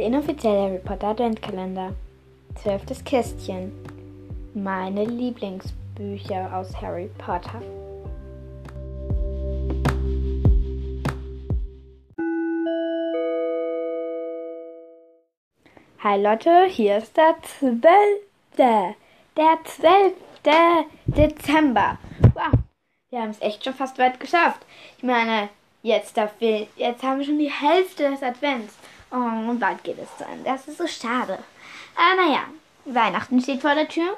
Der 0.00 0.06
inoffizielle 0.06 0.62
Harry 0.62 0.78
Potter 0.78 1.08
Adventkalender. 1.08 1.92
Zwölftes 2.54 3.04
Kästchen. 3.04 3.70
Meine 4.54 5.04
Lieblingsbücher 5.04 6.56
aus 6.56 6.74
Harry 6.80 7.10
Potter. 7.18 7.60
Hi 15.98 16.18
Leute, 16.18 16.64
hier 16.70 16.96
ist 16.96 17.14
der 17.18 17.36
12. 17.60 17.82
Der 18.56 18.94
12. 19.64 20.14
Dezember. 21.08 21.98
Wow, 22.32 22.58
wir 23.10 23.20
haben 23.20 23.30
es 23.32 23.42
echt 23.42 23.62
schon 23.62 23.74
fast 23.74 23.98
weit 23.98 24.18
geschafft. 24.18 24.64
Ich 24.96 25.04
meine, 25.04 25.50
jetzt, 25.82 26.16
dafür, 26.16 26.66
jetzt 26.76 27.02
haben 27.02 27.18
wir 27.18 27.26
schon 27.26 27.38
die 27.38 27.52
Hälfte 27.52 28.08
des 28.08 28.22
Advents. 28.22 28.78
Oh, 29.12 29.50
und 29.50 29.58
bald 29.58 29.82
geht 29.82 29.98
es 29.98 30.16
zu. 30.16 30.24
Das 30.44 30.68
ist 30.68 30.78
so 30.78 30.86
schade. 30.86 31.38
Aber 31.96 32.22
naja, 32.22 32.44
Weihnachten 32.84 33.40
steht 33.40 33.60
vor 33.60 33.74
der 33.74 33.88
Tür. 33.88 34.16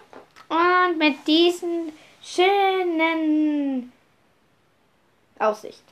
Und 0.48 0.98
mit 0.98 1.26
diesen 1.26 1.92
schönen 2.22 3.92
Aussicht, 5.38 5.82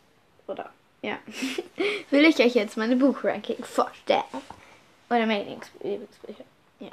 oder? 0.47 0.71
Ja. 1.03 1.19
Will 2.11 2.25
ich 2.25 2.39
euch 2.39 2.55
jetzt 2.55 2.77
meine 2.77 2.97
Buchranking 2.97 3.65
vorstellen. 3.65 4.23
Oder 5.09 5.27
meine 5.27 5.41
Lieblings 5.41 5.71
Lieblingsbücher. 5.83 6.45
Ja. 6.81 6.91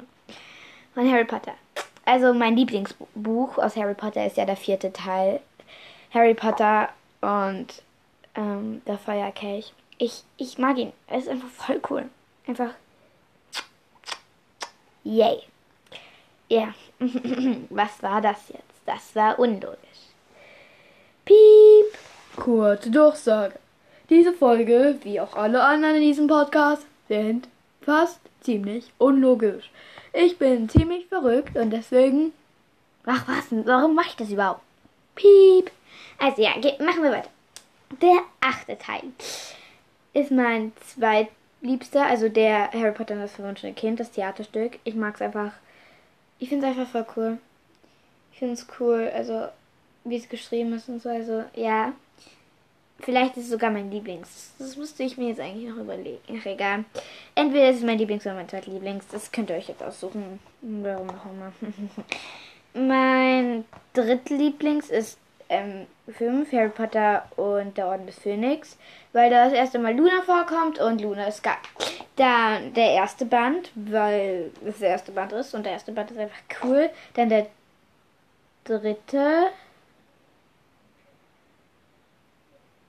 Von 0.94 1.10
Harry 1.10 1.24
Potter. 1.24 1.54
Also 2.04 2.32
mein 2.32 2.56
Lieblingsbuch 2.56 3.58
aus 3.58 3.76
Harry 3.76 3.94
Potter 3.94 4.26
ist 4.26 4.38
ja 4.38 4.46
der 4.46 4.56
vierte 4.56 4.92
Teil. 4.92 5.40
Harry 6.12 6.34
Potter 6.34 6.88
und 7.20 7.66
ähm, 8.34 8.82
der 8.86 8.98
Feuerkelch. 8.98 9.72
Ich, 9.98 10.22
ich 10.36 10.58
mag 10.58 10.78
ihn. 10.78 10.92
Er 11.08 11.18
ist 11.18 11.28
einfach 11.28 11.48
voll 11.48 11.80
cool. 11.90 12.04
Einfach. 12.46 12.70
Yay. 15.02 15.42
Ja. 16.48 16.72
Was 17.70 18.00
war 18.02 18.20
das 18.20 18.48
jetzt? 18.48 18.62
Das 18.86 19.14
war 19.16 19.38
unlogisch. 19.38 19.76
Piep. 21.24 21.98
Kurze 22.36 22.90
Durchsage. 22.90 23.58
Diese 24.08 24.32
Folge, 24.32 24.98
wie 25.02 25.20
auch 25.20 25.34
alle 25.34 25.62
anderen 25.62 25.96
in 25.96 26.02
diesem 26.02 26.28
Podcast, 26.28 26.86
sind 27.08 27.48
fast 27.82 28.20
ziemlich 28.40 28.92
unlogisch. 28.98 29.70
Ich 30.12 30.38
bin 30.38 30.68
ziemlich 30.68 31.06
verrückt 31.06 31.56
und 31.56 31.70
deswegen. 31.70 32.32
Ach 33.04 33.26
was, 33.26 33.46
warum 33.50 33.94
mache 33.96 34.10
ich 34.10 34.16
das 34.16 34.30
überhaupt? 34.30 34.62
Piep. 35.16 35.70
Also 36.18 36.40
ja, 36.40 36.50
machen 36.78 37.02
wir 37.02 37.10
weiter. 37.10 37.30
Der 38.00 38.22
achte 38.40 38.78
Teil 38.78 39.02
ist 40.12 40.30
mein 40.30 40.72
zweitliebster, 40.86 42.06
also 42.06 42.28
der 42.28 42.70
Harry 42.72 42.92
Potter 42.92 43.14
und 43.14 43.20
das 43.20 43.34
verwunschene 43.34 43.74
Kind, 43.74 44.00
das 44.00 44.10
Theaterstück. 44.10 44.78
Ich 44.84 44.94
mag 44.94 45.14
es 45.14 45.22
einfach. 45.22 45.52
Ich 46.38 46.48
finde 46.48 46.66
es 46.66 46.76
einfach 46.76 46.90
voll 46.90 47.06
cool. 47.16 47.38
Ich 48.32 48.38
finde 48.38 48.54
es 48.54 48.66
cool, 48.78 49.10
also 49.14 49.48
wie 50.04 50.16
es 50.16 50.28
geschrieben 50.28 50.72
ist 50.72 50.88
und 50.88 51.02
so. 51.02 51.08
Also 51.08 51.44
ja, 51.54 51.92
vielleicht 53.00 53.36
ist 53.36 53.44
es 53.44 53.50
sogar 53.50 53.70
mein 53.70 53.90
Lieblings. 53.90 54.52
Das 54.58 54.76
müsste 54.76 55.02
ich 55.02 55.16
mir 55.16 55.28
jetzt 55.28 55.40
eigentlich 55.40 55.68
noch 55.68 55.78
überlegen. 55.78 56.20
Ach 56.40 56.46
egal. 56.46 56.84
Entweder 57.34 57.70
ist 57.70 57.78
es 57.78 57.84
mein 57.84 57.98
Lieblings 57.98 58.24
oder 58.26 58.34
mein 58.34 58.48
zweitlieblings. 58.48 59.06
Das 59.08 59.32
könnt 59.32 59.50
ihr 59.50 59.56
euch 59.56 59.68
jetzt 59.68 59.82
aussuchen. 59.82 60.38
Warum 60.62 61.10
auch 61.10 61.26
immer. 61.26 61.52
mein 62.86 63.64
drittlieblings 63.94 64.90
ist 64.90 65.18
ähm, 65.48 65.86
5, 66.16 66.52
Harry 66.52 66.68
Potter 66.68 67.24
und 67.36 67.76
der 67.76 67.86
Orden 67.86 68.06
des 68.06 68.18
Phönix, 68.18 68.76
weil 69.12 69.30
da 69.30 69.44
das 69.44 69.54
erste 69.54 69.78
Mal 69.78 69.96
Luna 69.96 70.22
vorkommt 70.22 70.78
und 70.78 71.00
Luna 71.00 71.26
ist 71.26 71.42
geil. 71.42 71.56
Dann 72.16 72.74
der 72.74 72.92
erste 72.92 73.24
Band, 73.24 73.70
weil 73.74 74.50
es 74.66 74.78
der 74.78 74.90
erste 74.90 75.12
Band 75.12 75.32
ist 75.32 75.54
und 75.54 75.64
der 75.64 75.72
erste 75.72 75.92
Band 75.92 76.10
ist 76.10 76.18
einfach 76.18 76.40
cool. 76.62 76.90
Dann 77.14 77.28
der 77.28 77.46
dritte. 78.64 79.48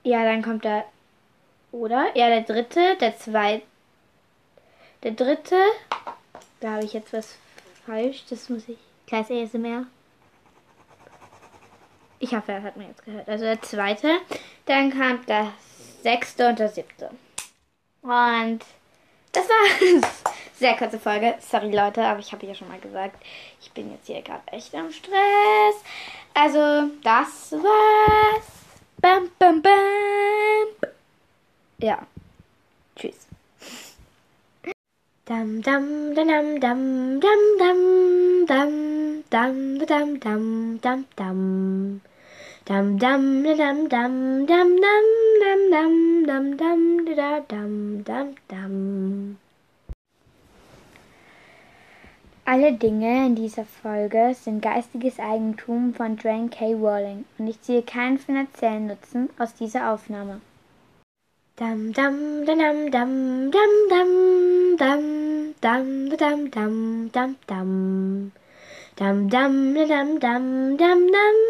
Ja, 0.02 0.24
dann 0.24 0.42
kommt 0.42 0.64
der. 0.64 0.84
Oder? 1.72 2.08
Ja, 2.14 2.28
der 2.28 2.42
dritte, 2.42 2.96
der 3.00 3.16
zweite. 3.16 3.62
Der 5.02 5.12
dritte. 5.12 5.56
Da 6.60 6.72
habe 6.72 6.84
ich 6.84 6.92
jetzt 6.92 7.12
was 7.12 7.36
falsch. 7.86 8.24
Das 8.28 8.48
muss 8.48 8.68
ich. 8.68 8.78
Kleines 9.06 9.30
ASMR. 9.30 9.86
Ich 12.30 12.36
hoffe, 12.36 12.52
das 12.52 12.62
hat 12.62 12.76
man 12.76 12.86
jetzt 12.86 13.04
gehört. 13.04 13.28
Also 13.28 13.44
der 13.44 13.60
zweite. 13.60 14.20
Dann 14.66 14.92
kam 14.92 15.26
das 15.26 15.48
sechste 16.00 16.48
und 16.48 16.60
der 16.60 16.68
siebte. 16.68 17.10
Und 18.02 18.60
das 19.32 19.48
war's. 19.48 20.22
Sehr 20.54 20.76
kurze 20.76 21.00
Folge. 21.00 21.34
Sorry 21.40 21.74
Leute, 21.74 22.04
aber 22.04 22.20
ich 22.20 22.30
habe 22.30 22.46
ja 22.46 22.54
schon 22.54 22.68
mal 22.68 22.78
gesagt, 22.78 23.20
ich 23.60 23.72
bin 23.72 23.90
jetzt 23.90 24.06
hier 24.06 24.22
gerade 24.22 24.46
echt 24.46 24.72
am 24.76 24.92
Stress. 24.92 25.74
Also, 26.32 26.92
das 27.02 27.50
war's. 27.50 28.46
Bam, 29.00 29.28
bam, 29.40 29.60
bam. 29.60 30.90
Ja. 31.78 31.98
Tschüss. 32.94 33.26
Dam 35.24 35.62
dam 35.62 36.14
dam 36.14 36.60
dam 36.60 36.60
dam 36.60 37.20
dam 37.20 38.46
dam 38.46 38.46
dam 38.46 39.20
dam 39.28 39.80
dam 39.80 40.20
dam 40.20 40.80
dam 40.80 41.04
dam 41.16 42.00
dam 42.70 42.98
dam 43.02 43.42
dam 43.58 43.88
dam 43.88 44.46
dam 44.46 44.68
dam 44.80 45.06
dam 45.42 45.62
dam 45.74 46.56
dam 46.56 46.82
dam 47.10 47.42
dam 47.48 48.02
dam 48.06 48.34
dam 48.46 49.36
Alle 52.44 52.72
Dinge 52.72 53.26
in 53.26 53.34
dieser 53.34 53.64
Folge 53.64 54.36
sind 54.40 54.62
geistiges 54.62 55.18
Eigentum 55.18 55.94
von 55.94 56.16
Joanne 56.16 56.48
K. 56.48 56.74
Rowling 56.74 57.24
und 57.38 57.48
ich 57.48 57.60
ziehe 57.60 57.82
keinen 57.82 58.18
finanziellen 58.18 58.86
Nutzen 58.86 59.30
aus 59.36 59.52
dieser 59.54 59.90
Aufnahme. 59.92 60.40
Dam 61.56 61.92
dam 61.92 62.46
dam 62.46 62.56
dam 62.92 63.50
dam 63.50 63.50
dam 63.50 64.20
dam 64.78 64.92
dam 65.58 66.10
dam 66.10 66.50
dam 66.50 67.10
dam 67.10 67.10
dam 67.10 67.36
dam 67.48 68.30
dam 68.96 69.28
dam 69.28 69.28
dam 69.28 70.20
dam 70.20 70.76
dam 70.78 71.12
dam 71.12 71.49